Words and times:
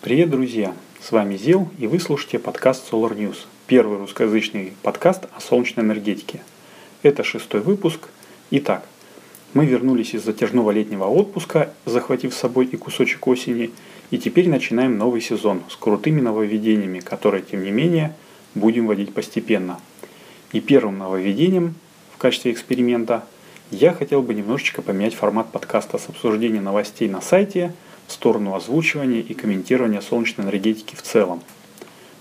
Привет, 0.00 0.30
друзья! 0.30 0.74
С 1.00 1.10
вами 1.10 1.36
Зил, 1.36 1.68
и 1.76 1.88
вы 1.88 1.98
слушаете 1.98 2.38
подкаст 2.38 2.88
Solar 2.88 3.18
News, 3.18 3.38
первый 3.66 3.98
русскоязычный 3.98 4.74
подкаст 4.84 5.24
о 5.36 5.40
солнечной 5.40 5.84
энергетике. 5.84 6.40
Это 7.02 7.24
шестой 7.24 7.62
выпуск. 7.62 8.08
Итак, 8.52 8.86
мы 9.54 9.66
вернулись 9.66 10.14
из 10.14 10.22
затяжного 10.22 10.70
летнего 10.70 11.06
отпуска, 11.06 11.72
захватив 11.84 12.32
с 12.32 12.38
собой 12.38 12.66
и 12.66 12.76
кусочек 12.76 13.26
осени, 13.26 13.72
и 14.12 14.18
теперь 14.18 14.48
начинаем 14.48 14.96
новый 14.96 15.20
сезон 15.20 15.62
с 15.68 15.74
крутыми 15.74 16.20
нововведениями, 16.20 17.00
которые, 17.00 17.42
тем 17.42 17.64
не 17.64 17.72
менее, 17.72 18.14
будем 18.54 18.86
вводить 18.86 19.12
постепенно. 19.12 19.80
И 20.52 20.60
первым 20.60 20.98
нововведением 20.98 21.74
в 22.14 22.18
качестве 22.18 22.52
эксперимента 22.52 23.24
я 23.72 23.92
хотел 23.92 24.22
бы 24.22 24.32
немножечко 24.32 24.80
поменять 24.80 25.14
формат 25.14 25.50
подкаста 25.50 25.98
с 25.98 26.08
обсуждения 26.08 26.60
новостей 26.60 27.08
на 27.08 27.20
сайте– 27.20 27.74
сторону 28.08 28.54
озвучивания 28.54 29.20
и 29.20 29.34
комментирования 29.34 30.00
солнечной 30.00 30.46
энергетики 30.46 30.94
в 30.94 31.02
целом. 31.02 31.42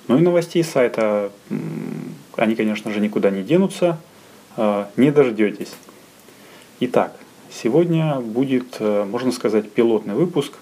Ну 0.08 0.18
и 0.18 0.22
новостей 0.22 0.64
сайта, 0.64 1.32
они, 2.36 2.56
конечно 2.56 2.92
же, 2.92 3.00
никуда 3.00 3.30
не 3.30 3.44
денутся, 3.44 4.00
а, 4.56 4.90
не 4.96 5.12
дождетесь. 5.12 5.74
Итак, 6.80 7.16
сегодня 7.52 8.20
будет, 8.20 8.78
э, 8.80 9.04
можно 9.04 9.32
сказать, 9.32 9.72
пилотный 9.72 10.14
выпуск. 10.14 10.54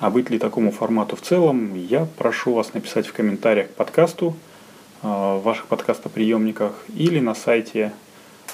А 0.00 0.10
быть 0.10 0.30
ли 0.30 0.38
такому 0.38 0.70
формату 0.70 1.16
в 1.16 1.20
целом, 1.20 1.74
я 1.74 2.06
прошу 2.16 2.54
вас 2.54 2.74
написать 2.74 3.06
в 3.06 3.12
комментариях 3.12 3.68
к 3.68 3.74
подкасту, 3.74 4.34
а, 5.02 5.38
в 5.38 5.42
ваших 5.42 5.66
подкастоприемниках 5.66 6.72
или 6.94 7.20
на 7.20 7.34
сайте, 7.34 7.92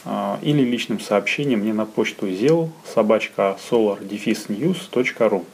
а, 0.05 0.39
или 0.43 0.63
личным 0.63 0.99
сообщением 0.99 1.61
мне 1.61 1.73
на 1.73 1.87
почту 1.87 2.27
zел 2.29 2.71
собачка 2.95 3.57
solar-news.ru. 3.71 5.45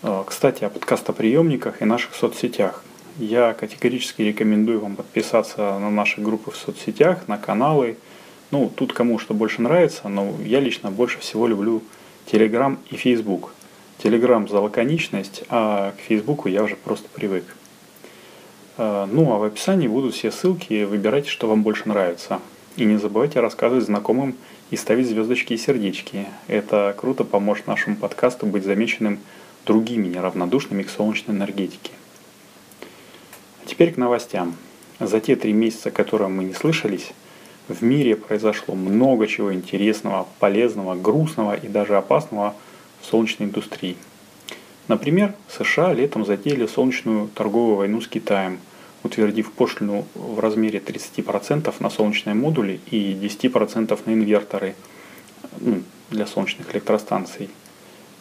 А, 0.00 0.22
кстати, 0.24 0.62
о 0.62 0.70
подкастоприемниках 0.70 1.82
и 1.82 1.84
наших 1.84 2.14
соцсетях. 2.14 2.84
Я 3.18 3.52
категорически 3.52 4.22
рекомендую 4.22 4.80
вам 4.80 4.94
подписаться 4.94 5.78
на 5.78 5.90
наши 5.90 6.20
группы 6.20 6.52
в 6.52 6.56
соцсетях, 6.56 7.26
на 7.26 7.36
каналы. 7.36 7.96
Ну, 8.52 8.70
тут 8.74 8.92
кому 8.92 9.18
что 9.18 9.34
больше 9.34 9.60
нравится, 9.60 10.08
но 10.08 10.34
я 10.44 10.60
лично 10.60 10.92
больше 10.92 11.18
всего 11.18 11.48
люблю 11.48 11.82
Telegram 12.30 12.78
и 12.90 12.96
Facebook. 12.96 13.52
Telegram 14.00 14.48
за 14.48 14.60
лаконичность, 14.60 15.42
а 15.48 15.92
к 15.92 16.00
Facebook 16.00 16.46
я 16.46 16.62
уже 16.62 16.76
просто 16.76 17.08
привык. 17.08 17.44
А, 18.76 19.06
ну, 19.06 19.32
а 19.32 19.38
в 19.38 19.42
описании 19.42 19.88
будут 19.88 20.14
все 20.14 20.30
ссылки, 20.30 20.84
выбирайте, 20.84 21.28
что 21.28 21.48
вам 21.48 21.64
больше 21.64 21.88
нравится. 21.88 22.38
И 22.76 22.84
не 22.84 22.98
забывайте 22.98 23.40
рассказывать 23.40 23.86
знакомым 23.86 24.36
и 24.70 24.76
ставить 24.76 25.08
звездочки 25.08 25.54
и 25.54 25.58
сердечки. 25.58 26.26
Это 26.46 26.94
круто 26.96 27.24
поможет 27.24 27.66
нашему 27.66 27.96
подкасту 27.96 28.46
быть 28.46 28.62
замеченным 28.62 29.18
другими 29.68 30.08
неравнодушными 30.08 30.82
к 30.82 30.90
солнечной 30.90 31.36
энергетике. 31.36 31.92
А 33.62 33.66
теперь 33.66 33.92
к 33.92 33.98
новостям. 33.98 34.56
За 34.98 35.20
те 35.20 35.36
три 35.36 35.52
месяца, 35.52 35.90
которые 35.90 36.28
мы 36.28 36.42
не 36.42 36.54
слышались, 36.54 37.12
в 37.68 37.82
мире 37.82 38.16
произошло 38.16 38.74
много 38.74 39.26
чего 39.26 39.52
интересного, 39.52 40.26
полезного, 40.38 40.94
грустного 40.94 41.54
и 41.54 41.68
даже 41.68 41.96
опасного 41.96 42.54
в 43.02 43.06
солнечной 43.06 43.46
индустрии. 43.48 43.96
Например, 44.88 45.34
США 45.48 45.92
летом 45.92 46.24
затеяли 46.24 46.66
солнечную 46.66 47.28
торговую 47.28 47.76
войну 47.76 48.00
с 48.00 48.08
Китаем, 48.08 48.58
утвердив 49.04 49.52
пошлину 49.52 50.06
в 50.14 50.40
размере 50.40 50.78
30% 50.80 51.74
на 51.78 51.90
солнечные 51.90 52.34
модули 52.34 52.80
и 52.90 53.12
10% 53.12 54.00
на 54.06 54.12
инверторы 54.14 54.74
ну, 55.60 55.82
для 56.10 56.26
солнечных 56.26 56.74
электростанций– 56.74 57.50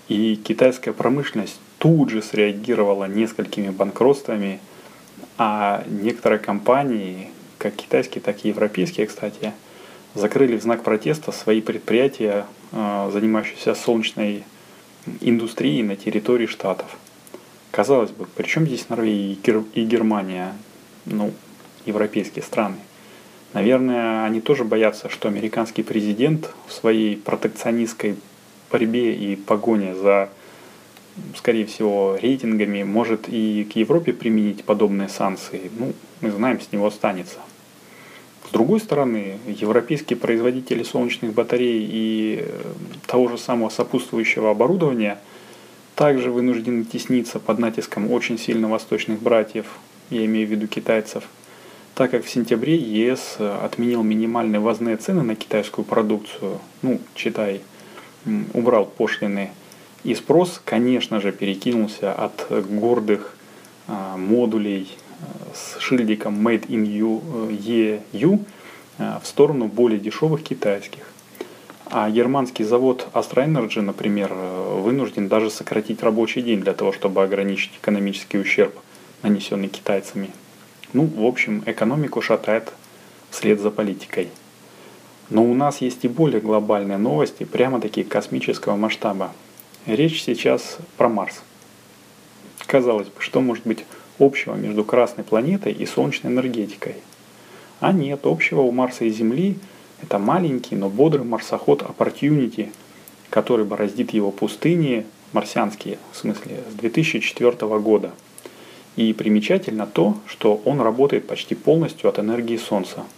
и 0.08 0.36
китайская 0.36 0.94
промышленность 0.94 1.60
тут 1.80 2.10
же 2.10 2.22
среагировала 2.22 3.06
несколькими 3.06 3.70
банкротствами, 3.70 4.60
а 5.38 5.84
некоторые 5.88 6.40
компании, 6.40 7.30
как 7.58 7.76
китайские, 7.76 8.22
так 8.22 8.44
и 8.44 8.50
европейские, 8.50 9.08
кстати, 9.08 9.54
закрыли 10.16 10.58
в 10.58 10.64
знак 10.64 10.84
протеста 10.84 11.32
свои 11.32 11.62
предприятия, 11.62 12.46
а, 12.72 13.10
занимающиеся 13.12 13.76
солнечной 13.76 14.44
индустрией 15.22 15.84
на 15.84 15.96
территории 15.96 16.48
штатов. 16.48 16.98
Казалось 17.72 18.12
бы, 18.12 18.26
при 18.26 18.48
чем 18.48 18.66
здесь 18.66 18.90
Норвегия 18.90 19.64
и 19.73 19.84
Германия, 19.84 20.54
ну, 21.06 21.32
европейские 21.86 22.44
страны? 22.44 22.78
Наверное, 23.54 24.26
они 24.26 24.42
тоже 24.42 24.64
боятся, 24.64 25.10
что 25.10 25.28
американский 25.28 25.84
президент 25.84 26.52
в 26.67 26.73
своей 26.73 27.16
протекционистской 27.16 28.17
борьбе 28.72 29.14
и 29.14 29.36
погоне 29.36 29.95
за, 29.95 30.30
скорее 31.36 31.66
всего, 31.66 32.17
рейтингами 32.22 32.83
может 32.83 33.28
и 33.28 33.67
к 33.72 33.76
Европе 33.76 34.14
применить 34.14 34.64
подобные 34.64 35.10
санкции. 35.10 35.72
Ну, 35.78 35.94
мы 36.22 36.32
знаем, 36.32 36.60
с 36.61 36.72
него 36.72 36.88
останется. 36.88 37.39
С 38.48 38.52
другой 38.52 38.80
стороны, 38.80 39.39
европейские 39.45 40.17
производители 40.17 40.83
солнечных 40.83 41.33
батарей 41.33 41.86
и 41.86 42.39
э, 42.42 42.64
того 43.05 43.28
же 43.28 43.38
самого 43.38 43.70
сопутствующего 43.70 44.52
оборудования 44.52 45.20
также 45.95 46.32
вынуждены 46.32 46.86
тесниться 46.86 47.39
под 47.39 47.60
натиском 47.60 48.10
очень 48.11 48.38
сильно 48.38 48.70
восточных 48.70 49.22
братьев, 49.22 49.66
я 50.10 50.23
имею 50.26 50.48
в 50.48 50.52
виду 50.52 50.67
китайцев, 50.67 51.26
так 51.94 52.11
как 52.11 52.23
в 52.23 52.30
сентябре 52.30 52.76
ЕС 52.76 53.38
отменил 53.39 54.04
минимальные 54.04 54.60
ввозные 54.60 54.95
цены 54.98 55.23
на 55.23 55.36
китайскую 55.36 55.84
продукцию, 55.84 56.61
ну, 56.84 57.02
читай, 57.16 57.61
убрал 58.54 58.86
пошлины. 58.86 59.52
И 60.04 60.15
спрос, 60.15 60.61
конечно 60.64 61.20
же, 61.20 61.32
перекинулся 61.32 62.14
от 62.14 62.48
гордых 62.49 63.36
а, 63.88 64.17
модулей 64.17 64.95
а, 65.21 65.55
с 65.55 65.80
шильдиком 65.80 66.48
Made 66.48 66.67
in 66.67 66.86
EU 66.86 68.45
а, 68.99 69.20
в 69.21 69.27
сторону 69.27 69.67
более 69.67 69.99
дешевых 69.99 70.43
китайских. 70.43 71.04
А 71.86 72.10
германский 72.10 72.66
завод 72.66 73.08
Astra 73.14 73.45
Energy, 73.48 73.82
например, 73.82 74.33
вынужден 74.33 75.30
даже 75.30 75.49
сократить 75.49 76.04
рабочий 76.04 76.42
день 76.42 76.60
для 76.60 76.73
того, 76.73 76.92
чтобы 76.92 77.23
ограничить 77.23 77.71
экономический 77.82 78.37
ущерб, 78.37 78.76
нанесенный 79.23 79.70
китайцами. 79.70 80.30
Ну, 80.92 81.05
в 81.05 81.26
общем, 81.26 81.64
экономику 81.66 82.21
шатает 82.21 82.73
вслед 83.30 83.61
за 83.61 83.71
политикой. 83.71 84.30
Но 85.30 85.43
у 85.43 85.54
нас 85.54 85.82
есть 85.82 86.05
и 86.05 86.08
более 86.08 86.39
глобальные 86.39 86.98
новости, 86.98 87.43
прямо-таки 87.43 88.04
космического 88.04 88.77
масштаба. 88.77 89.33
Речь 89.86 90.23
сейчас 90.23 90.77
про 90.95 91.10
Марс. 91.10 91.42
Казалось 92.65 93.08
бы, 93.08 93.21
что 93.21 93.42
может 93.42 93.67
быть 93.67 93.86
общего 94.20 94.55
между 94.55 94.86
Красной 94.86 95.26
планетой 95.26 95.73
и 95.73 95.86
Солнечной 95.86 96.32
энергетикой? 96.32 96.95
А 97.82 97.92
нет, 97.92 98.21
общего 98.26 98.61
у 98.61 98.71
Марса 98.71 99.05
и 99.05 99.10
Земли– 99.10 99.58
это 100.02 100.17
маленький, 100.17 100.76
но 100.76 100.89
бодрый 100.89 101.26
марсоход 101.26 101.82
Opportunity, 101.82 102.71
который 103.30 103.66
бороздит 103.66 104.11
его 104.11 104.32
пустыни, 104.32 105.05
марсианские, 105.33 105.98
в 106.14 106.17
смысле, 106.17 106.64
с 106.71 106.73
2004 106.76 107.52
года. 107.80 108.11
И 108.95 109.14
примечательно 109.14 109.86
то, 109.86 110.17
что 110.26 110.61
он 110.64 110.80
работает 110.80 111.27
почти 111.27 111.54
полностью 111.54 112.10
от 112.10 112.17
энергии 112.20 112.55
Солнца– 112.55 113.04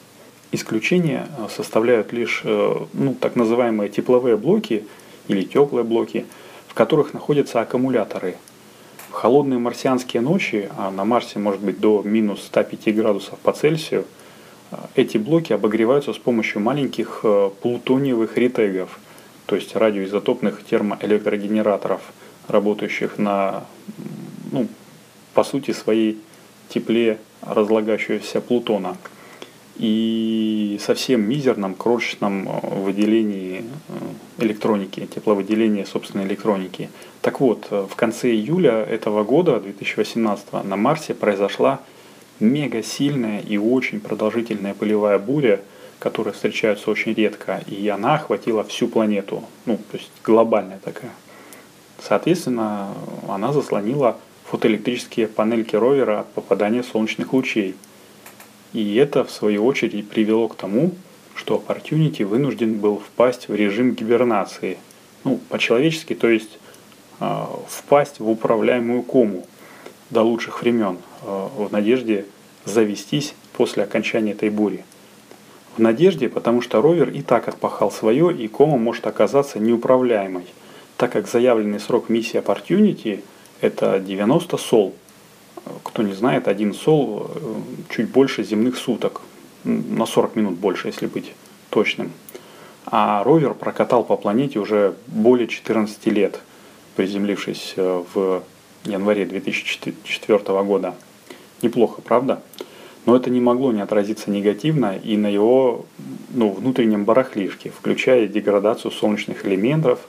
Исключение 0.52 1.28
э, 1.38 1.48
составляют 1.56 2.12
лишь 2.12 2.42
э, 2.44 2.76
ну, 2.94 3.14
так 3.14 3.36
называемые 3.36 3.90
тепловые 3.90 4.36
блоки 4.36 4.88
или 5.28 5.44
теплые 5.44 5.84
блоки, 5.84 6.26
в 6.68 6.74
которых 6.74 7.14
находятся 7.14 7.62
аккумуляторы. 7.62 8.36
В 9.10 9.14
холодные 9.14 9.60
марсианские 9.60 10.22
ночи, 10.22 10.70
а 10.76 10.90
на 10.90 11.06
Марсе 11.06 11.38
может 11.38 11.62
быть 11.62 11.80
до 11.80 12.02
минус 12.04 12.42
105 12.46 12.96
градусов 12.96 13.38
по 13.40 13.54
Цельсию, 13.54 14.06
э, 14.72 14.78
эти 14.96 15.20
блоки 15.20 15.54
обогреваются 15.54 16.14
с 16.14 16.18
помощью 16.18 16.62
маленьких 16.62 17.24
плутониевых 17.62 18.36
ретегов, 18.36 19.00
то 19.46 19.56
есть 19.56 19.76
радиоизотопных 19.76 20.66
термоэлектрогенераторов, 20.66 22.02
работающих 22.48 23.20
на, 23.20 23.66
ну, 24.52 24.68
по 25.36 25.44
сути, 25.44 25.72
своей 25.72 26.20
тепле 26.70 27.20
разлагающегося 27.42 28.42
плутона 28.42 28.98
и 29.80 30.78
совсем 30.82 31.22
мизерном 31.22 31.74
крошечном 31.74 32.50
э, 32.50 32.80
выделении 32.82 33.64
э, 33.88 34.44
электроники, 34.44 35.06
тепловыделения 35.06 35.86
собственной 35.86 36.26
электроники. 36.26 36.90
Так 37.22 37.40
вот, 37.40 37.68
э, 37.72 37.88
в 37.90 37.96
конце 37.96 38.30
июля 38.30 38.84
этого 38.84 39.24
года, 39.24 39.62
2018, 39.62 40.66
на 40.66 40.76
Марсе 40.76 41.14
произошла 41.14 41.80
мега 42.42 42.84
сильная 42.84 43.40
и 43.40 43.58
очень 43.58 44.02
продолжительная 44.02 44.74
пылевая 44.74 45.18
буря, 45.18 45.62
которая 45.98 46.34
встречается 46.34 46.92
очень 46.92 47.14
редко, 47.14 47.64
и 47.66 47.88
она 47.88 48.16
охватила 48.16 48.66
всю 48.66 48.90
планету, 48.90 49.46
ну, 49.66 49.78
то 49.78 49.98
есть 49.98 50.12
глобальная 50.26 50.80
такая. 50.84 51.12
Соответственно, 52.02 52.90
она 53.30 53.54
заслонила 53.54 54.18
фотоэлектрические 54.46 55.28
панельки 55.28 55.78
ровера 55.78 56.22
от 56.22 56.34
попадания 56.34 56.84
солнечных 56.84 57.32
лучей– 57.32 57.76
и 58.74 58.96
это, 58.96 59.24
в 59.24 59.32
свою 59.32 59.66
очередь, 59.66 60.08
привело 60.10 60.48
к 60.48 60.56
тому, 60.56 60.92
что 61.36 61.64
Opportunity 61.66 62.26
вынужден 62.26 62.80
был 62.80 62.98
впасть 63.00 63.48
в 63.48 63.56
режим 63.56 63.94
гибернации. 63.94 64.78
Ну, 65.24 65.40
по-человечески, 65.50 66.14
то 66.14 66.28
есть 66.28 66.60
э, 67.20 67.46
впасть 67.68 68.20
в 68.20 68.30
управляемую 68.30 69.04
кому. 69.04 69.46
до 70.10 70.24
лучших 70.24 70.62
времен 70.62 70.98
в 71.22 71.72
надежде 71.72 72.26
завестись 72.66 73.34
после 73.54 73.84
окончания 73.84 74.32
этой 74.32 74.50
бури. 74.50 74.84
В 75.76 75.82
надежде, 75.82 76.30
потому 76.30 76.62
что 76.62 76.82
ровер 76.82 77.10
и 77.10 77.22
так 77.22 77.48
отпахал 77.48 77.92
свое, 77.92 78.36
и 78.36 78.48
кома 78.48 78.78
может 78.78 79.08
оказаться 79.08 79.60
неуправляемой, 79.60 80.46
так 80.98 81.12
как 81.12 81.28
заявленный 81.28 81.80
срок 81.80 82.10
миссии 82.10 82.40
Opportunity– 82.40 83.22
это 83.62 84.00
90 84.00 84.58
сол. 84.58 84.94
Кто 85.84 86.04
не 86.04 86.14
знает, 86.14 86.48
один 86.48 86.74
сол 86.74 87.30
э, 87.34 87.56
чуть 87.90 88.10
больше 88.10 88.44
земных 88.44 88.78
суток, 88.78 89.22
на 89.64 90.06
40 90.06 90.36
минут 90.36 90.54
больше, 90.56 90.88
если 90.88 91.08
быть 91.08 91.34
точным. 91.70 92.12
А 92.86 93.24
ровер 93.24 93.54
прокатал 93.54 94.04
по 94.04 94.16
планете 94.16 94.60
уже 94.60 94.96
более 95.08 95.48
14 95.48 96.06
лет, 96.08 96.40
приземлившись 96.96 97.74
э, 97.76 98.04
в 98.14 98.44
январе 98.86 99.26
2004 99.26 100.40
года. 100.64 100.96
Неплохо, 101.62 102.02
правда? 102.02 102.42
Но 103.06 103.16
это 103.16 103.30
не 103.30 103.42
могло 103.42 103.72
не 103.72 103.82
отразиться 103.82 104.30
негативно 104.30 104.98
и 104.98 105.18
на 105.18 105.28
его 105.28 105.86
ну, 106.30 106.52
внутреннем 106.52 107.06
барахлишке, 107.06 107.72
включая 107.72 108.28
деградацию 108.28 108.92
солнечных 108.92 109.46
элементов 109.46 110.00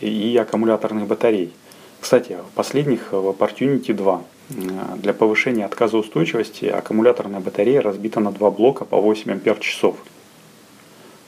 и 0.00 0.36
аккумуляторных 0.36 1.06
батарей. 1.06 1.52
Кстати, 2.00 2.36
в 2.50 2.54
последних 2.54 3.12
в 3.12 3.28
Opportunity 3.28 3.92
2 3.92 4.22
для 4.48 5.12
повышения 5.12 5.64
отказоустойчивости 5.64 6.66
аккумуляторная 6.66 7.40
батарея 7.40 7.82
разбита 7.82 8.20
на 8.20 8.30
два 8.30 8.50
блока 8.50 8.84
по 8.84 9.00
8 9.00 9.32
ампер 9.32 9.58
часов. 9.58 9.96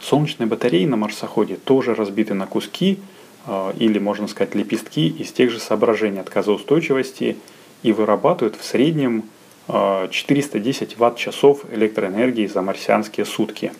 Солнечные 0.00 0.46
батареи 0.46 0.86
на 0.86 0.96
марсоходе 0.96 1.56
тоже 1.56 1.94
разбиты 1.94 2.34
на 2.34 2.46
куски, 2.46 3.00
э, 3.46 3.72
или 3.78 3.98
можно 3.98 4.28
сказать 4.28 4.54
лепестки 4.54 5.08
из 5.08 5.32
тех 5.32 5.50
же 5.50 5.58
соображений 5.58 6.20
отказоустойчивости 6.20 7.36
и 7.82 7.92
вырабатывают 7.92 8.56
в 8.56 8.64
среднем 8.64 9.24
410 9.68 10.96
ватт-часов 10.96 11.66
электроэнергии 11.70 12.46
за 12.46 12.62
марсианские 12.62 13.26
сутки. 13.26 13.72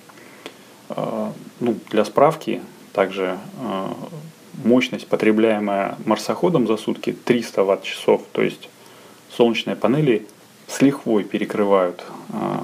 Э, 0.89 1.31
ну, 1.61 1.77
для 1.91 2.05
справки, 2.05 2.61
также 2.93 3.39
э, 3.61 3.87
мощность, 4.65 5.07
потребляемая 5.07 5.97
марсоходом 6.05 6.67
за 6.67 6.77
сутки, 6.77 7.13
300 7.13 7.63
ватт-часов, 7.63 8.23
то 8.33 8.43
есть 8.43 8.69
солнечные 9.39 9.77
панели 9.77 10.27
с 10.67 10.83
лихвой 10.83 11.23
перекрывают 11.23 12.05
э, 12.31 12.59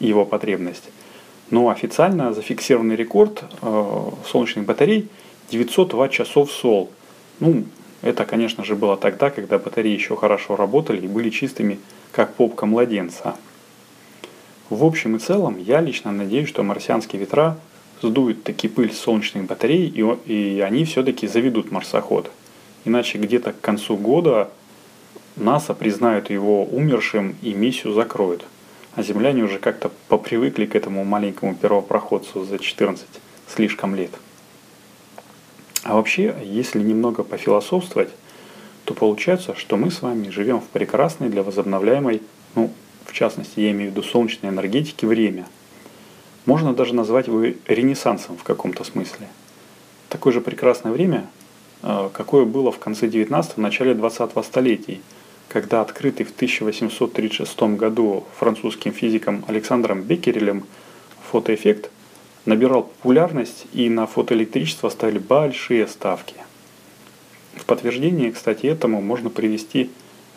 его 0.00 0.24
потребность. 0.24 0.84
Но 1.50 1.68
официально 1.68 2.32
зафиксированный 2.32 2.96
рекорд 2.96 3.44
солнечных 4.26 4.64
батарей 4.64 5.10
900 5.50 5.92
ватт-часов 5.92 6.50
СОЛ. 6.50 6.90
Ну, 7.38 7.64
это, 8.00 8.24
конечно 8.24 8.64
же, 8.64 8.76
было 8.76 8.96
тогда, 8.96 9.28
когда 9.28 9.58
батареи 9.58 9.92
еще 9.92 10.16
хорошо 10.16 10.56
работали 10.56 11.04
и 11.04 11.06
были 11.06 11.28
чистыми 11.28 11.78
как 12.12 12.32
попка 12.32 12.64
младенца. 12.64 13.36
В 14.70 14.84
общем 14.84 15.16
и 15.16 15.18
целом, 15.18 15.58
я 15.58 15.82
лично 15.82 16.12
надеюсь, 16.12 16.48
что 16.48 16.62
марсианские 16.62 17.20
ветра 17.20 17.58
сдуют 18.00 18.42
таки 18.42 18.68
пыль 18.68 18.92
солнечных 18.92 19.44
батарей, 19.44 19.86
и, 19.86 20.32
и 20.32 20.60
они 20.60 20.86
все-таки 20.86 21.28
заведут 21.28 21.70
марсоход. 21.70 22.30
Иначе 22.86 23.18
где-то 23.18 23.52
к 23.52 23.60
концу 23.60 23.98
года 23.98 24.50
НАСА 25.36 25.74
признают 25.74 26.30
его 26.30 26.64
умершим 26.64 27.36
и 27.42 27.54
миссию 27.54 27.92
закроют. 27.92 28.44
А 28.94 29.02
земляне 29.02 29.42
уже 29.42 29.58
как-то 29.58 29.90
попривыкли 30.08 30.66
к 30.66 30.76
этому 30.76 31.04
маленькому 31.04 31.54
первопроходцу 31.54 32.44
за 32.44 32.58
14 32.58 33.04
слишком 33.48 33.94
лет. 33.94 34.10
А 35.82 35.94
вообще, 35.94 36.34
если 36.44 36.80
немного 36.80 37.24
пофилософствовать, 37.24 38.10
то 38.84 38.94
получается, 38.94 39.54
что 39.56 39.76
мы 39.76 39.90
с 39.90 40.02
вами 40.02 40.28
живем 40.28 40.60
в 40.60 40.68
прекрасной 40.68 41.28
для 41.28 41.42
возобновляемой, 41.42 42.22
ну, 42.54 42.70
в 43.04 43.12
частности, 43.12 43.60
я 43.60 43.72
имею 43.72 43.90
в 43.90 43.92
виду 43.92 44.02
солнечной 44.02 44.52
энергетики, 44.52 45.04
время. 45.04 45.46
Можно 46.46 46.74
даже 46.74 46.94
назвать 46.94 47.26
его 47.26 47.42
ренессансом 47.66 48.36
в 48.36 48.44
каком-то 48.44 48.84
смысле. 48.84 49.28
Такое 50.08 50.32
же 50.32 50.40
прекрасное 50.40 50.92
время, 50.92 51.26
э, 51.82 52.10
какое 52.12 52.44
было 52.44 52.70
в 52.70 52.78
конце 52.78 53.08
19 53.08 53.58
начале 53.58 53.94
20-го 53.94 54.42
столетий, 54.42 55.00
когда 55.48 55.80
открытый 55.80 56.26
в 56.26 56.32
1836 56.34 57.62
году 57.76 58.24
французским 58.36 58.92
физиком 58.92 59.44
Александром 59.48 60.02
Беккерелем 60.02 60.64
фотоэффект 61.30 61.90
набирал 62.44 62.84
популярность 62.84 63.66
и 63.72 63.88
на 63.88 64.06
фотоэлектричество 64.06 64.88
ставили 64.88 65.18
большие 65.18 65.86
ставки– 65.86 66.34
в 67.56 67.66
подтверждение, 67.66 68.32
кстати, 68.32 68.66
этому 68.66 69.00
можно 69.00 69.30
привести 69.30 69.90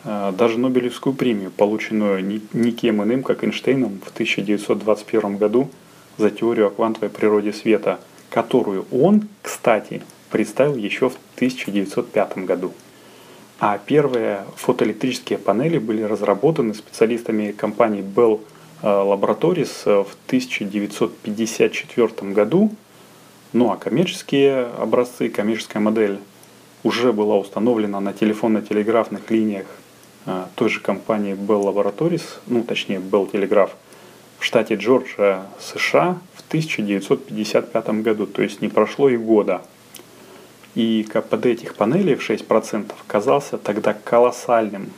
э, 0.03 0.31
даже 0.37 0.59
Нобелевскую 0.59 1.13
премию, 1.13 1.51
полученную 1.51 2.41
никем 2.53 3.03
иным, 3.03 3.23
как 3.23 3.43
Эйнштейном 3.43 3.99
в 3.99 4.11
1921 4.11 5.37
году 5.37 5.69
за 6.17 6.29
теорию 6.29 6.67
о 6.67 6.69
квантовой 6.69 7.09
природе 7.09 7.53
света, 7.53 7.99
которую 8.29 8.85
он, 8.91 9.27
кстати, 9.41 10.03
представил 10.29 10.75
еще 10.75 11.09
в 11.09 11.17
1905 11.35 12.37
году. 12.39 12.73
А 13.59 13.79
первые 13.79 14.45
фотоэлектрические 14.55 15.39
панели 15.39 15.79
были 15.79 16.03
разработаны 16.03 16.75
специалистами 16.75 17.51
компании 17.51 18.03
Bell 18.03 18.41
э, 18.83 18.87
Laboratories 18.87 19.83
в 19.83 20.15
1954 20.27 22.31
году, 22.33 22.71
ну 23.53 23.71
а 23.71 23.77
коммерческие 23.77 24.67
образцы, 24.79 25.29
коммерческая 25.29 25.81
модель 25.81 26.19
уже 26.83 27.13
была 27.13 27.37
установлена 27.37 27.99
на 27.99 28.13
телефонно-телеграфных 28.13 29.31
линиях 29.31 29.65
а, 30.25 30.47
той 30.55 30.69
же 30.69 30.79
компании 30.79 31.33
Bell 31.33 31.63
Laboratories, 31.63 32.23
ну 32.45 32.63
точнее 32.63 32.97
Bell 32.97 33.31
Telegraph, 33.31 33.71
в 34.37 34.45
штате 34.45 34.75
Джорджия, 34.75 35.43
США 35.59 36.19
в 36.35 36.47
1955 36.47 37.89
году, 38.01 38.27
то 38.27 38.41
есть 38.41 38.61
не 38.61 38.67
прошло 38.67 39.09
и 39.09 39.17
года. 39.17 39.61
И 40.77 41.03
КПД 41.03 41.47
этих 41.47 41.75
панелей 41.75 42.15
в 42.15 42.29
6% 42.29 42.91
казался 43.07 43.57
тогда 43.57 43.93
колоссальным, 43.93 44.91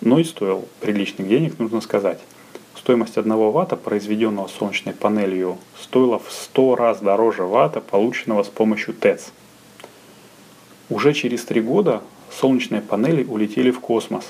но 0.00 0.18
и 0.18 0.24
стоил 0.24 0.66
приличных 0.80 1.28
денег, 1.28 1.58
нужно 1.58 1.80
сказать. 1.80 2.20
Стоимость 2.76 3.18
1 3.18 3.36
ватта, 3.50 3.76
произведенного 3.76 4.48
солнечной 4.48 4.94
панелью, 4.94 5.58
стоила 5.78 6.18
в 6.18 6.30
100 6.30 6.76
раз 6.76 7.00
дороже 7.00 7.42
ватта, 7.42 7.80
полученного 7.80 8.42
с 8.42 8.48
помощью 8.48 8.94
ТЭЦ– 8.94 9.32
уже 10.92 11.14
через 11.14 11.42
три 11.46 11.62
года 11.62 12.02
солнечные 12.30 12.82
панели 12.82 13.24
улетели 13.24 13.70
в 13.70 13.80
космос. 13.80 14.26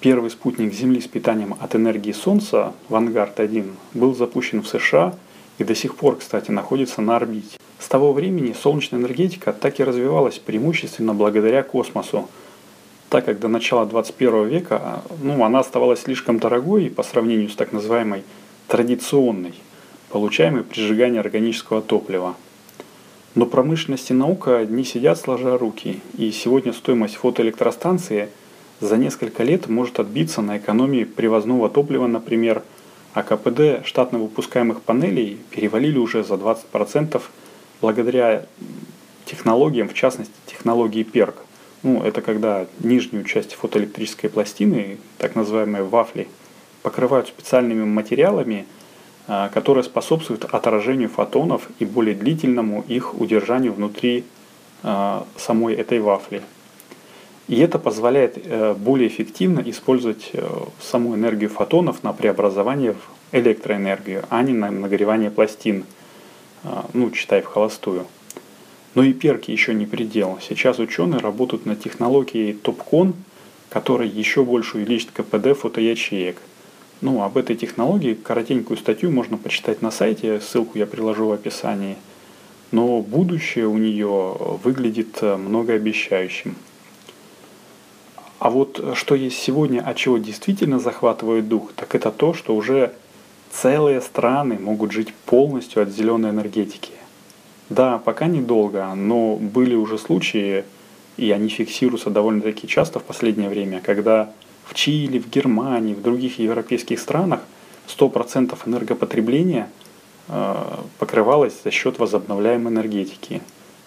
Первый 0.00 0.28
спутник 0.28 0.72
Земли 0.72 1.00
с 1.00 1.06
питанием 1.06 1.54
от 1.60 1.76
энергии 1.76 2.10
Солнца, 2.10 2.72
Vanguard-1, 2.88 3.74
был 3.94 4.12
запущен 4.12 4.62
в 4.62 4.66
США 4.66 5.14
и 5.58 5.62
до 5.62 5.76
сих 5.76 5.94
пор, 5.94 6.16
кстати, 6.16 6.50
находится 6.50 7.00
на 7.00 7.14
орбите. 7.14 7.58
С 7.78 7.88
того 7.88 8.12
времени 8.12 8.54
солнечная 8.60 9.00
энергетика 9.00 9.52
так 9.52 9.78
и 9.78 9.84
развивалась 9.84 10.38
преимущественно 10.38 11.14
благодаря 11.14 11.62
космосу, 11.62 12.28
так 13.08 13.24
как 13.24 13.38
до 13.40 13.48
начала 13.48 13.86
21 13.86 14.48
века 14.48 14.80
а, 14.82 15.02
ну, 15.22 15.44
она 15.44 15.60
оставалась 15.60 16.00
слишком 16.00 16.38
дорогой 16.38 16.90
по 16.90 17.02
сравнению 17.02 17.48
с 17.48 17.54
так 17.54 17.72
называемой 17.72 18.24
традиционной, 18.66 19.54
получаемой 20.10 20.64
при 20.64 20.80
сжигании 20.80 21.20
органического 21.20 21.80
топлива. 21.80 22.34
Но 23.34 23.46
промышленность 23.46 24.10
и 24.10 24.14
наука 24.14 24.66
не 24.68 24.84
сидят 24.84 25.18
сложа 25.18 25.56
руки, 25.56 26.00
и 26.16 26.32
сегодня 26.32 26.72
стоимость 26.72 27.16
фотоэлектростанции 27.16 28.28
за 28.80 28.96
несколько 28.96 29.42
лет 29.44 29.68
может 29.68 30.00
отбиться 30.00 30.42
на 30.42 30.58
экономии 30.58 31.04
привозного 31.04 31.68
топлива, 31.70 32.06
например, 32.06 32.62
а 33.14 33.22
КПД 33.22 33.86
штатно 33.86 34.18
выпускаемых 34.18 34.82
панелей 34.82 35.38
перевалили 35.50 35.98
уже 35.98 36.24
за 36.24 36.34
20% 36.34 37.20
благодаря 37.80 38.46
технологиям, 39.24 39.88
в 39.88 39.94
частности 39.94 40.34
технологии 40.46 41.04
PERC. 41.04 41.34
Ну, 41.82 42.02
это 42.02 42.22
когда 42.22 42.66
нижнюю 42.80 43.24
часть 43.24 43.54
фотоэлектрической 43.54 44.30
пластины, 44.30 44.98
так 45.18 45.34
называемые 45.36 45.84
вафли, 45.84 46.28
покрывают 46.82 47.28
специальными 47.28 47.84
материалами– 47.84 48.66
а, 49.30 49.50
которые 49.50 49.84
способствуют 49.84 50.46
отражению 50.46 51.10
фотонов 51.10 51.68
и 51.78 51.84
более 51.84 52.14
длительному 52.14 52.82
их 52.88 53.12
удержанию 53.12 53.74
внутри 53.74 54.24
а, 54.82 55.26
самой 55.36 55.74
этой 55.74 56.00
вафли. 56.00 56.40
И 57.46 57.60
это 57.60 57.78
позволяет 57.78 58.38
э, 58.42 58.74
более 58.74 59.08
эффективно 59.08 59.60
использовать 59.64 60.30
э, 60.34 60.46
саму 60.80 61.14
энергию 61.14 61.48
фотонов 61.48 62.02
на 62.02 62.12
преобразование 62.12 62.92
в 62.92 63.34
электроэнергию, 63.34 64.24
а 64.28 64.42
не 64.42 64.52
на 64.52 64.70
нагревание 64.70 65.30
пластин, 65.30 65.84
ну, 66.92 67.10
читай 67.10 67.42
в 67.42 67.46
холостую. 67.46 68.06
Но 68.94 69.02
и 69.02 69.12
перки 69.12 69.50
еще 69.50 69.74
не 69.74 69.86
предел. 69.86 70.38
Сейчас 70.46 70.78
ученые 70.78 71.20
работают 71.20 71.66
над 71.66 71.82
технологией 71.82 72.52
TOPCon, 72.52 73.14
которая 73.68 74.08
еще 74.08 74.44
больше 74.44 74.78
увеличит 74.78 75.10
КПД 75.12 75.56
фотоячеек– 75.56 76.36
ну, 77.00 77.22
об 77.22 77.36
этой 77.36 77.54
технологии 77.54 78.14
коротенькую 78.14 78.76
статью 78.76 79.12
можно 79.12 79.36
почитать 79.36 79.82
на 79.82 79.92
сайте, 79.92 80.40
ссылку 80.40 80.78
я 80.78 80.86
приложу 80.86 81.28
в 81.28 81.32
описании. 81.32 81.96
Но 82.72 83.00
будущее 83.00 83.68
у 83.68 83.78
нее 83.78 84.36
выглядит 84.64 85.22
многообещающим. 85.22 86.56
А 88.40 88.50
вот 88.50 88.84
что 88.94 89.14
есть 89.14 89.38
сегодня, 89.38 89.80
от 89.80 89.96
чего 89.96 90.18
действительно 90.18 90.80
захватывает 90.80 91.48
дух, 91.48 91.72
так 91.74 91.94
это 91.94 92.10
то, 92.10 92.34
что 92.34 92.54
уже 92.54 92.92
целые 93.52 94.00
страны 94.00 94.58
могут 94.58 94.92
жить 94.92 95.12
полностью 95.26 95.82
от 95.82 95.90
зеленой 95.90 96.30
энергетики. 96.30 96.92
Да, 97.70 97.98
пока 97.98 98.26
недолго, 98.26 98.94
но 98.94 99.36
были 99.36 99.74
уже 99.74 99.98
случаи, 99.98 100.64
и 101.16 101.30
они 101.32 101.48
фиксируются 101.48 102.10
довольно-таки 102.10 102.66
часто 102.66 102.98
в 102.98 103.04
последнее 103.04 103.48
время, 103.48 103.80
когда 103.80 104.30
в 104.64 104.74
Чили, 104.74 105.18
в 105.18 105.28
Германии, 105.28 105.94
в 105.94 106.02
других 106.02 106.38
европейских 106.38 106.98
странах 106.98 107.40
100% 107.88 108.56
энергопотребления 108.66 109.70
э, 110.28 110.54
покрывалось 110.98 111.54
за 111.64 111.70
счет 111.70 111.98
возобновляемой 111.98 112.72
энергетики. 112.72 113.42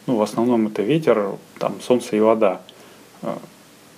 Ну, 0.08 0.18
в 0.18 0.22
основном 0.22 0.68
это 0.68 0.82
ветер, 0.82 1.36
там, 1.60 1.80
солнце 1.82 2.18
и 2.18 2.20
вода. 2.20 2.62
Э, 3.22 3.36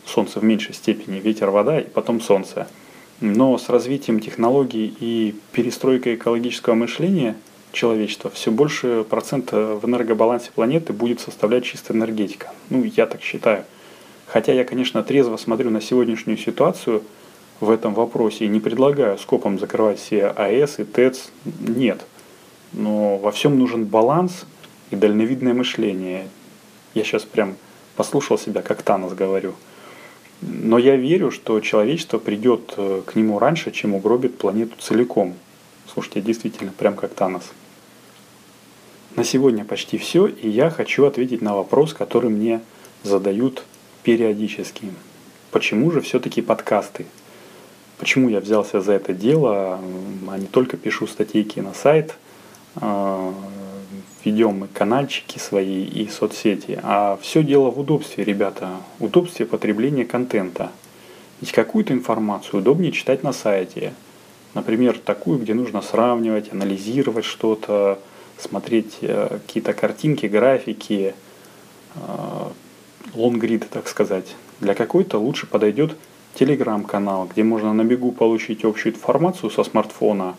солнце 0.05 0.39
в 0.39 0.43
меньшей 0.43 0.75
степени, 0.75 1.19
ветер, 1.19 1.49
вода 1.49 1.79
и 1.79 1.83
потом 1.83 2.21
солнце. 2.21 2.67
Но 3.25 3.57
с 3.57 3.69
развитием 3.69 4.19
технологий 4.19 4.93
и 4.99 5.33
перестройкой 5.53 6.15
экологического 6.15 6.73
мышления 6.73 7.37
человечества 7.71 8.29
все 8.29 8.51
больше 8.51 9.05
процента 9.09 9.75
в 9.75 9.85
энергобалансе 9.85 10.51
планеты 10.53 10.91
будет 10.91 11.21
составлять 11.21 11.63
чистая 11.63 11.97
энергетика. 11.97 12.51
Ну, 12.69 12.83
я 12.83 13.05
так 13.05 13.21
считаю. 13.21 13.63
Хотя 14.27 14.51
я, 14.51 14.65
конечно, 14.65 15.03
трезво 15.03 15.37
смотрю 15.37 15.69
на 15.69 15.79
сегодняшнюю 15.79 16.37
ситуацию 16.37 17.01
в 17.61 17.69
этом 17.69 17.93
вопросе 17.93 18.43
и 18.43 18.49
не 18.49 18.59
предлагаю 18.59 19.17
скопом 19.17 19.57
закрывать 19.57 20.01
все 20.01 20.27
АЭС 20.27 20.79
и 20.79 20.83
ТЭЦ. 20.83 21.29
Нет. 21.61 22.05
Но 22.73 23.15
во 23.15 23.31
всем 23.31 23.57
нужен 23.57 23.85
баланс 23.85 24.45
и 24.91 24.97
дальновидное 24.97 25.53
мышление. 25.53 26.27
Я 26.93 27.05
сейчас 27.05 27.23
прям 27.23 27.55
послушал 27.95 28.37
себя, 28.37 28.61
как 28.61 28.81
Танос 28.81 29.13
говорю. 29.13 29.53
Но 30.45 30.77
я 30.77 30.95
верю, 30.95 31.31
что 31.31 31.59
человечество 31.59 32.17
придет 32.17 32.73
э, 32.77 33.01
к 33.05 33.15
нему 33.15 33.39
раньше, 33.39 33.71
чем 33.71 33.95
угробит 33.95 34.37
планету 34.37 34.75
целиком. 34.79 35.35
Слушайте, 35.91 36.21
действительно, 36.21 36.71
прям 36.77 36.95
как 36.95 37.13
Танос. 37.13 37.43
На 39.15 39.23
сегодня 39.23 39.63
почти 39.63 39.97
все, 39.97 40.25
и 40.25 40.49
я 40.49 40.69
хочу 40.69 41.05
ответить 41.05 41.41
на 41.41 41.55
вопрос, 41.55 41.93
который 41.93 42.29
мне 42.29 42.61
задают 43.03 43.63
периодически. 44.01 44.91
Почему 45.51 45.91
же 45.91 46.01
все-таки 46.01 46.41
подкасты? 46.41 47.05
Почему 47.99 48.27
я 48.27 48.39
взялся 48.39 48.81
за 48.81 48.93
это 48.93 49.13
дело, 49.13 49.79
а 50.27 50.37
не 50.37 50.47
только 50.47 50.77
пишу 50.77 51.07
статейки 51.07 51.59
на 51.59 51.73
сайт, 51.73 52.15
а, 52.75 53.33
ведем 54.25 54.59
мы 54.59 54.67
канальчики 54.67 55.37
свои 55.37 55.83
и 55.83 56.07
соцсети, 56.07 56.79
а 56.83 57.17
все 57.21 57.43
дело 57.43 57.69
в 57.69 57.79
удобстве, 57.79 58.23
ребята, 58.23 58.77
удобстве 58.99 59.45
потребления 59.45 60.05
контента. 60.05 60.71
Ведь 61.41 61.51
какую-то 61.51 61.93
информацию 61.93 62.61
удобнее 62.61 62.91
читать 62.91 63.23
на 63.23 63.33
сайте. 63.33 63.93
Например, 64.53 64.97
такую, 64.97 65.39
где 65.39 65.53
нужно 65.53 65.81
сравнивать, 65.81 66.53
анализировать 66.53 67.25
что-то, 67.25 67.99
смотреть 68.37 68.99
э, 69.01 69.39
какие-то 69.45 69.73
картинки, 69.73 70.27
графики, 70.27 71.15
э, 71.95 71.99
лонгрид, 73.15 73.67
так 73.69 73.87
сказать. 73.87 74.35
Для 74.59 74.75
какой-то 74.75 75.17
лучше 75.17 75.47
подойдет 75.47 75.95
телеграм-канал, 76.35 77.27
где 77.31 77.43
можно 77.43 77.73
на 77.73 77.83
бегу 77.83 78.11
получить 78.11 78.63
общую 78.63 78.93
информацию 78.93 79.49
со 79.49 79.63
смартфона, 79.63 80.35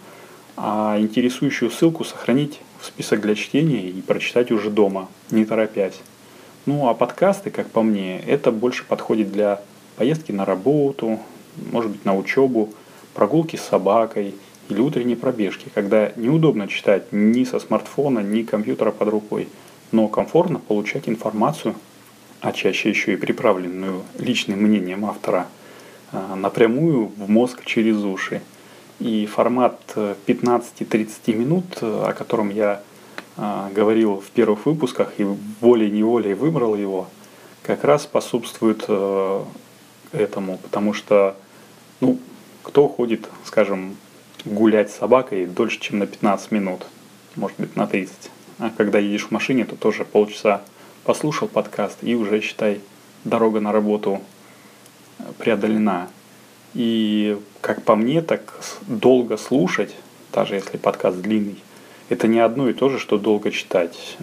а 0.57 0.97
интересующую 0.99 1.71
ссылку 1.71 2.05
сохранить 2.05 2.61
в 2.81 2.87
список 2.87 3.21
для 3.21 3.35
чтения 3.35 3.89
и 3.89 4.01
прочитать 4.01 4.51
уже 4.51 4.71
дома, 4.71 5.09
не 5.31 5.45
торопясь. 5.45 6.01
Ну 6.67 6.89
а 6.89 6.95
подкасты, 6.95 7.51
как 7.51 7.69
по 7.69 7.83
мне, 7.83 8.21
это 8.21 8.51
больше 8.51 8.85
подходит 8.85 9.33
для 9.33 9.61
поездки 9.97 10.33
на 10.33 10.45
работу, 10.45 11.21
может 11.73 11.91
быть 11.91 12.05
на 12.05 12.17
учебу, 12.17 12.73
прогулки 13.15 13.57
с 13.57 13.63
собакой 13.63 14.35
или 14.69 14.81
утренней 14.81 15.17
пробежки, 15.17 15.69
когда 15.75 16.13
неудобно 16.17 16.69
читать 16.69 17.13
ни 17.13 17.45
со 17.45 17.61
смартфона, 17.61 18.21
ни 18.21 18.43
компьютера 18.43 18.91
под 18.91 19.09
рукой, 19.09 19.49
но 19.93 20.09
комфортно 20.09 20.59
получать 20.59 21.09
информацию 21.09 21.75
а 22.45 22.53
чаще 22.53 22.91
еще 22.91 23.15
и 23.15 23.17
приправленную 23.17 24.03
личным 24.19 24.61
мнением 24.61 25.07
автора, 25.07 25.47
а, 26.13 26.37
напрямую 26.37 27.07
в 27.17 27.31
мозг 27.31 27.65
через 27.65 27.97
уши. 27.97 28.43
И 29.01 29.27
формат 29.27 29.81
15-30 29.97 31.09
э, 31.27 31.33
минут, 31.33 31.65
э, 31.81 32.05
о 32.07 32.13
котором 32.13 32.51
я 32.51 32.81
а, 33.37 33.69
говорил 33.75 34.21
в 34.21 34.31
первых 34.31 34.65
выпусках 34.67 35.15
и 35.19 35.25
волей-неволей 35.61 36.35
выбрал 36.35 36.77
его, 36.77 37.09
как 37.65 37.83
раз 37.83 38.05
способствует 38.05 38.85
э, 38.87 39.43
этому, 40.13 40.59
потому 40.59 40.93
что, 40.93 41.37
ну, 42.01 42.19
кто 42.63 42.89
ходит, 42.89 43.29
скажем, 43.45 43.97
гулять 44.45 44.93
с 44.93 44.99
собакой 44.99 45.47
дольше, 45.47 45.81
чем 45.81 45.99
на 45.99 46.07
15 46.07 46.53
минут, 46.53 46.87
может 47.35 47.59
быть, 47.59 47.75
на 47.75 47.89
30. 47.89 48.15
А 48.61 48.71
когда 48.71 49.01
едешь 49.01 49.27
в 49.27 49.31
машине, 49.33 49.65
то 49.65 49.75
тоже 49.75 50.05
полчаса 50.05 50.63
послушал 51.03 51.49
подкаст 51.49 51.99
и 52.03 52.15
уже, 52.15 52.41
считай, 52.41 52.81
дорога 53.25 53.59
на 53.61 53.73
работу 53.73 54.21
преодолена. 55.39 56.09
И 56.75 57.39
как 57.61 57.83
по 57.83 57.95
мне, 57.95 58.21
так 58.21 58.61
долго 58.83 59.37
слушать, 59.37 59.95
даже 60.33 60.57
если 60.57 60.77
подкаст 60.77 61.19
длинный, 61.19 61.63
это 62.09 62.27
не 62.29 62.41
одно 62.41 62.69
и 62.69 62.73
то 62.73 62.89
же, 62.89 62.99
что 62.99 63.17
долго 63.17 63.51
читать. 63.51 64.17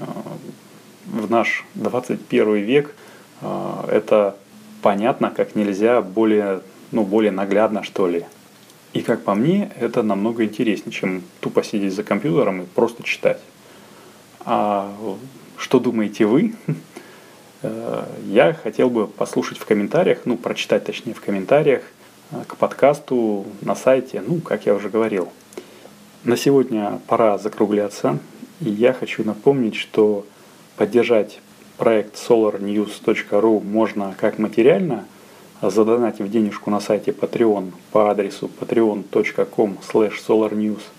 В 1.05 1.29
наш 1.31 1.65
21 1.75 2.55
век 2.55 2.93
э, 3.41 3.83
это 3.89 4.35
понятно, 4.81 5.31
как 5.31 5.55
нельзя 5.55 6.01
более, 6.01 6.61
ну, 6.91 7.03
более 7.03 7.31
наглядно, 7.31 7.83
что 7.83 8.07
ли. 8.07 8.25
И 8.93 9.01
как 9.01 9.23
по 9.23 9.33
мне, 9.33 9.71
это 9.79 10.03
намного 10.03 10.43
интереснее, 10.43 10.91
чем 10.91 11.23
тупо 11.39 11.63
сидеть 11.63 11.93
за 11.93 12.03
компьютером 12.03 12.61
и 12.61 12.65
просто 12.65 13.03
читать. 13.03 13.39
А 14.41 14.93
что 15.57 15.79
думаете 15.79 16.25
вы? 16.25 16.55
Э, 17.63 18.05
я 18.25 18.53
хотел 18.53 18.89
бы 18.89 19.05
послушать 19.05 19.59
в 19.59 19.65
комментариях, 19.65 20.21
ну, 20.25 20.35
прочитать 20.35 20.83
точнее 20.83 21.13
в 21.13 21.21
комментариях 21.21 21.83
к 22.47 22.57
подкасту 22.57 23.45
на 23.61 23.75
сайте, 23.75 24.21
ну, 24.25 24.39
как 24.39 24.65
я 24.65 24.73
уже 24.73 24.89
говорил. 24.89 25.29
На 26.23 26.37
сегодня 26.37 26.99
пора 27.07 27.37
закругляться, 27.37 28.19
и 28.59 28.69
я 28.69 28.93
хочу 28.93 29.23
напомнить, 29.23 29.75
что 29.75 30.25
поддержать 30.77 31.39
проект 31.77 32.15
solarnews.ru 32.15 33.63
можно 33.63 34.15
как 34.19 34.39
материально, 34.39 35.05
задонатив 35.61 36.29
денежку 36.29 36.69
на 36.71 36.79
сайте 36.79 37.11
Patreon 37.11 37.71
по 37.91 38.09
адресу 38.11 38.49
patreon.com 38.59 39.77
solarnews– 39.81 40.81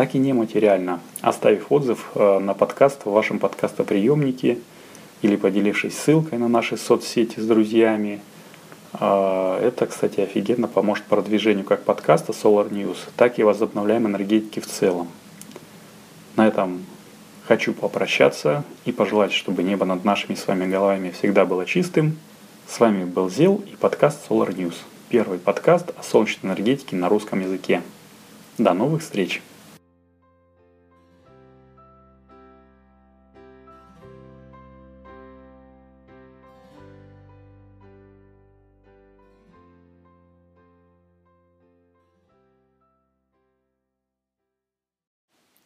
так 0.00 0.14
и 0.14 0.18
нематериально, 0.18 1.00
оставив 1.20 1.70
отзыв 1.70 2.10
э, 2.14 2.38
на 2.38 2.54
подкаст 2.54 3.04
в 3.04 3.10
вашем 3.10 3.38
подкастоприемнике 3.38 4.58
или 5.20 5.36
поделившись 5.36 5.98
ссылкой 5.98 6.38
на 6.38 6.48
наши 6.48 6.78
соцсети 6.78 7.38
с 7.38 7.46
друзьями. 7.46 8.22
А, 8.92 9.60
это, 9.60 9.86
кстати, 9.86 10.20
офигенно 10.20 10.68
поможет 10.68 11.04
продвижению 11.04 11.64
как 11.64 11.84
подкаста 11.84 12.32
Solar 12.32 12.70
News, 12.70 12.98
так 13.16 13.38
и 13.38 13.42
возобновляемой 13.42 14.10
энергетики 14.10 14.60
в 14.60 14.66
целом. 14.66 15.08
На 16.36 16.46
этом 16.46 16.84
хочу 17.46 17.72
попрощаться 17.72 18.64
и 18.84 18.92
пожелать, 18.92 19.32
чтобы 19.32 19.62
небо 19.62 19.84
над 19.84 20.04
нашими 20.04 20.34
с 20.34 20.46
вами 20.46 20.70
головами 20.70 21.10
всегда 21.10 21.44
было 21.44 21.66
чистым. 21.66 22.18
С 22.66 22.78
вами 22.80 23.04
был 23.04 23.28
Зел 23.28 23.62
и 23.66 23.76
подкаст 23.76 24.28
Solar 24.28 24.54
News. 24.54 24.74
Первый 25.08 25.38
подкаст 25.38 25.90
о 25.98 26.02
солнечной 26.02 26.52
энергетике 26.52 26.96
на 26.96 27.08
русском 27.08 27.40
языке. 27.40 27.82
До 28.58 28.74
новых 28.74 29.02
встреч! 29.02 29.42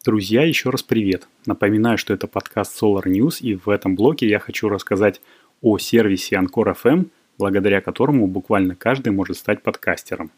Друзья, 0.04 0.42
еще 0.42 0.68
раз 0.68 0.82
привет. 0.82 1.26
Напоминаю, 1.46 1.96
что 1.96 2.12
это 2.12 2.26
подкаст 2.26 2.78
Solar 2.82 3.04
News, 3.04 3.40
и 3.40 3.54
в 3.54 3.70
этом 3.70 3.94
блоке 3.94 4.28
я 4.28 4.38
хочу 4.38 4.68
рассказать 4.68 5.22
о 5.62 5.78
сервисе 5.78 6.36
Anchor 6.36 6.76
FM, 6.76 7.06
благодаря 7.38 7.80
которому 7.80 8.26
буквально 8.26 8.76
каждый 8.76 9.12
может 9.12 9.38
стать 9.38 9.62
подкастером. 9.62 10.30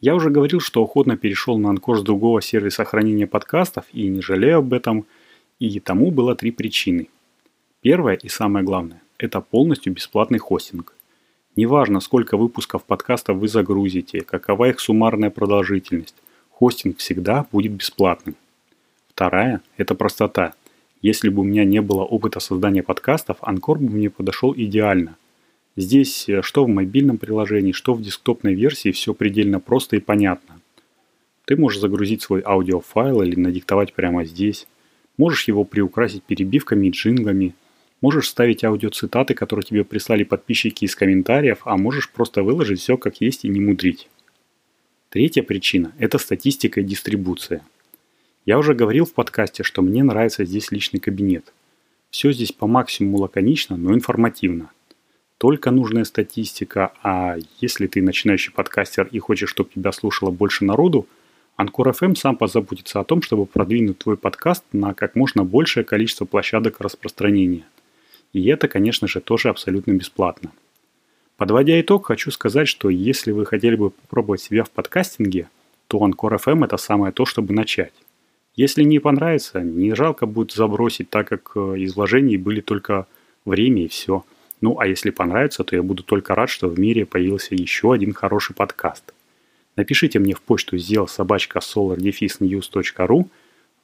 Я 0.00 0.14
уже 0.14 0.30
говорил, 0.30 0.60
что 0.60 0.84
охотно 0.84 1.16
перешел 1.16 1.58
на 1.58 1.72
Anchor 1.74 1.96
с 1.96 2.02
другого 2.02 2.40
сервиса 2.40 2.84
хранения 2.84 3.26
подкастов 3.26 3.86
и 3.92 4.06
не 4.06 4.20
жалею 4.22 4.58
об 4.58 4.72
этом, 4.72 5.04
и 5.58 5.80
тому 5.80 6.12
было 6.12 6.36
три 6.36 6.52
причины. 6.52 7.08
Первое 7.80 8.14
и 8.14 8.28
самое 8.28 8.64
главное– 8.64 9.02
это 9.18 9.40
полностью 9.40 9.94
бесплатный 9.94 10.38
хостинг. 10.38 10.94
Неважно, 11.56 11.98
сколько 11.98 12.36
выпусков 12.36 12.84
подкастов 12.84 13.38
вы 13.38 13.48
загрузите, 13.48 14.20
какова 14.20 14.68
их 14.68 14.78
суммарная 14.78 15.30
продолжительность, 15.30 16.14
хостинг 16.50 16.98
всегда 16.98 17.46
будет 17.50 17.72
бесплатным. 17.72 18.36
Вторая– 19.16 19.62
это 19.78 19.94
простота. 19.94 20.52
Если 21.00 21.30
бы 21.30 21.40
у 21.40 21.44
меня 21.44 21.64
не 21.64 21.80
было 21.80 22.02
опыта 22.02 22.38
создания 22.38 22.82
подкастов, 22.82 23.38
Анкор 23.40 23.78
бы 23.78 23.88
мне 23.88 24.10
подошел 24.10 24.52
идеально. 24.54 25.16
Здесь 25.74 26.28
э, 26.28 26.42
что 26.42 26.66
в 26.66 26.68
мобильном 26.68 27.16
приложении, 27.16 27.72
что 27.72 27.94
в 27.94 28.02
десктопной 28.02 28.52
версии 28.52 28.92
все 28.92 29.14
предельно 29.14 29.58
просто 29.58 29.96
и 29.96 30.00
понятно. 30.00 30.60
Ты 31.46 31.56
можешь 31.56 31.80
загрузить 31.80 32.20
свой 32.20 32.42
аудиофайл 32.44 33.22
или 33.22 33.40
надиктовать 33.40 33.94
прямо 33.94 34.26
здесь. 34.26 34.66
Можешь 35.16 35.48
его 35.48 35.64
приукрасить 35.64 36.22
перебивками 36.24 36.88
и 36.88 36.90
джинглами. 36.90 37.54
Можешь 38.02 38.28
ставить 38.28 38.64
аудиоцитаты, 38.64 39.32
которые 39.32 39.64
тебе 39.64 39.84
прислали 39.84 40.24
подписчики 40.24 40.84
из 40.84 40.94
комментариев, 40.94 41.60
а 41.64 41.78
можешь 41.78 42.10
просто 42.10 42.42
выложить 42.42 42.80
все 42.80 42.98
как 42.98 43.22
есть 43.22 43.46
и 43.46 43.48
не 43.48 43.60
мудрить. 43.60 44.10
Третья 45.08 45.42
причина– 45.42 45.94
это 45.98 46.18
статистика 46.18 46.82
и 46.82 46.84
дистрибуция. 46.84 47.62
Я 48.46 48.60
уже 48.60 48.74
говорил 48.74 49.04
в 49.04 49.12
подкасте, 49.12 49.64
что 49.64 49.82
мне 49.82 50.04
нравится 50.04 50.44
здесь 50.44 50.70
личный 50.70 51.00
кабинет. 51.00 51.52
Все 52.10 52.30
здесь 52.30 52.52
по 52.52 52.68
максимуму 52.68 53.18
лаконично, 53.18 53.76
но 53.76 53.92
информативно. 53.92 54.70
Только 55.36 55.72
нужная 55.72 56.04
статистика, 56.04 56.92
а 57.02 57.36
если 57.60 57.88
ты 57.88 58.00
начинающий 58.00 58.52
подкастер 58.52 59.08
и 59.10 59.18
хочешь, 59.18 59.50
чтобы 59.50 59.70
тебя 59.74 59.90
слушало 59.90 60.30
больше 60.30 60.64
народу, 60.64 61.08
Анкор 61.56 61.88
FM 61.88 62.14
сам 62.14 62.36
позаботится 62.36 63.00
о 63.00 63.04
том, 63.04 63.20
чтобы 63.20 63.46
продвинуть 63.46 63.98
твой 63.98 64.16
подкаст 64.16 64.62
на 64.72 64.94
как 64.94 65.16
можно 65.16 65.42
большее 65.42 65.82
количество 65.82 66.24
площадок 66.24 66.80
распространения. 66.80 67.66
И 68.32 68.46
это, 68.46 68.68
конечно 68.68 69.08
же, 69.08 69.20
тоже 69.20 69.48
абсолютно 69.48 69.90
бесплатно. 69.90 70.52
Подводя 71.36 71.80
итог, 71.80 72.06
хочу 72.06 72.30
сказать, 72.30 72.68
что 72.68 72.90
если 72.90 73.32
вы 73.32 73.44
хотели 73.44 73.74
бы 73.74 73.90
попробовать 73.90 74.40
себя 74.40 74.62
в 74.62 74.70
подкастинге, 74.70 75.48
то 75.88 76.02
Анкор 76.02 76.34
FM 76.34 76.64
это 76.64 76.76
самое 76.76 77.12
то, 77.12 77.26
чтобы 77.26 77.52
начать. 77.52 77.92
Если 78.56 78.84
не 78.84 78.98
понравится, 78.98 79.60
не 79.60 79.94
жалко 79.94 80.24
будет 80.24 80.52
забросить, 80.52 81.10
так 81.10 81.28
как 81.28 81.52
э, 81.54 81.78
из 81.78 81.94
вложений 81.94 82.38
были 82.38 82.62
только 82.62 83.06
время 83.44 83.84
и 83.84 83.88
все. 83.88 84.24
Ну 84.62 84.78
а 84.80 84.86
если 84.86 85.10
понравится, 85.10 85.62
то 85.62 85.76
я 85.76 85.82
буду 85.82 86.02
только 86.02 86.34
рад, 86.34 86.48
что 86.48 86.68
в 86.68 86.78
мире 86.78 87.04
появился 87.04 87.54
еще 87.54 87.92
один 87.92 88.14
хороший 88.14 88.56
подкаст. 88.56 89.12
Напишите 89.76 90.18
мне 90.18 90.34
в 90.34 90.40
почту 90.40 90.78
сделал 90.78 91.06
собачка 91.06 91.58
solardefisnews.ru 91.58 93.26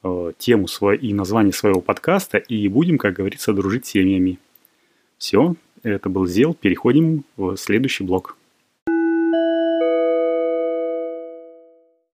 э, 0.03 0.31
тему 0.39 0.67
и 0.93 1.13
название 1.13 1.53
своего 1.53 1.79
подкаста, 1.79 2.39
и 2.39 2.67
будем, 2.67 2.97
как 2.97 3.13
говорится, 3.13 3.53
дружить 3.53 3.85
семьями. 3.85 4.39
Все, 5.19 5.55
это 5.83 6.09
был 6.09 6.25
Зел. 6.25 6.55
Переходим 6.55 7.25
в 7.37 7.57
следующий 7.57 8.03
блок. 8.03 8.35